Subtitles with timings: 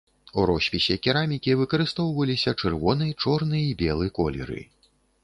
[0.41, 4.59] У роспісе керамікі выкарыстоўваліся чырвоны, чорны і белы колеры.